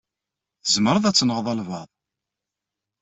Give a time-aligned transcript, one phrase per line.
[0.63, 1.89] Tzemreḍ ad tenɣeḍ albaɛḍ.